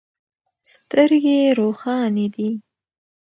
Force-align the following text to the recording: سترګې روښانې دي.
سترګې 0.71 1.39
روښانې 1.59 2.25
دي. 2.35 2.49